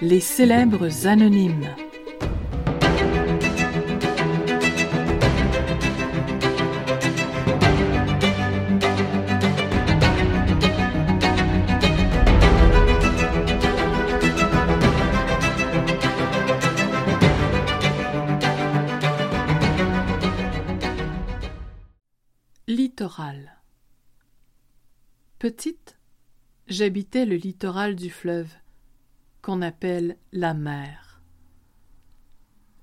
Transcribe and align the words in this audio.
Les 0.00 0.20
célèbres 0.20 1.06
anonymes. 1.06 1.76
Littoral 22.66 23.61
Petite, 25.42 25.98
j'habitais 26.68 27.26
le 27.26 27.34
littoral 27.34 27.96
du 27.96 28.10
fleuve, 28.10 28.54
qu'on 29.40 29.60
appelle 29.60 30.16
la 30.30 30.54
mer. 30.54 31.20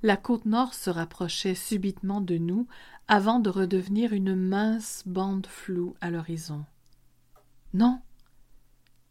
La 0.03 0.17
côte 0.17 0.43
nord 0.43 0.73
se 0.73 0.89
rapprochait 0.89 1.55
subitement 1.55 2.19
de 2.19 2.37
nous 2.37 2.67
avant 3.07 3.39
de 3.39 3.49
redevenir 3.49 4.11
une 4.11 4.35
mince 4.35 5.03
bande 5.05 5.47
floue 5.47 5.95
à 6.01 6.11
l'horizon. 6.11 6.65
Non, 7.73 8.01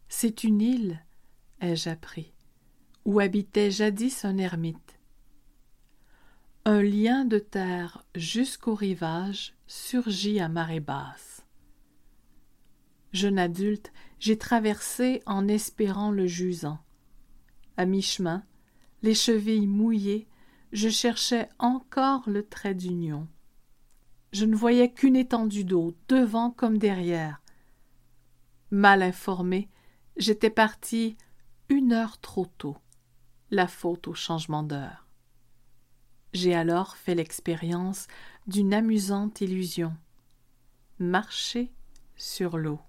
c'est 0.09 0.43
une 0.43 0.61
île, 0.61 1.03
ai-je 1.59 1.89
appris, 1.89 2.31
où 3.03 3.19
habitait 3.19 3.71
jadis 3.71 4.25
un 4.25 4.37
ermite. 4.37 4.99
Un 6.65 6.83
lien 6.83 7.25
de 7.25 7.39
terre 7.39 8.05
jusqu'au 8.13 8.75
rivage 8.75 9.55
surgit 9.65 10.39
à 10.39 10.49
marée 10.49 10.81
basse. 10.81 11.38
Jeune 13.11 13.39
adulte, 13.39 13.91
j'ai 14.19 14.37
traversé 14.37 15.21
en 15.25 15.47
espérant 15.47 16.11
le 16.11 16.27
jusant. 16.27 16.79
À 17.77 17.85
mi-chemin, 17.85 18.43
les 19.01 19.13
chevilles 19.13 19.67
mouillées, 19.67 20.27
je 20.71 20.89
cherchais 20.89 21.49
encore 21.57 22.29
le 22.29 22.43
trait 22.43 22.75
d'union. 22.75 23.27
Je 24.31 24.45
ne 24.45 24.55
voyais 24.55 24.91
qu'une 24.91 25.15
étendue 25.15 25.63
d'eau, 25.63 25.95
devant 26.07 26.51
comme 26.51 26.77
derrière. 26.77 27.41
Mal 28.69 29.01
informé, 29.01 29.69
j'étais 30.17 30.51
parti 30.51 31.17
une 31.69 31.93
heure 31.93 32.19
trop 32.19 32.45
tôt, 32.45 32.77
la 33.49 33.67
faute 33.67 34.07
au 34.07 34.13
changement 34.13 34.61
d'heure. 34.61 35.07
J'ai 36.33 36.53
alors 36.53 36.95
fait 36.95 37.15
l'expérience 37.15 38.07
d'une 38.45 38.73
amusante 38.73 39.41
illusion 39.41 39.95
marcher 40.99 41.71
sur 42.15 42.57
l'eau. 42.57 42.79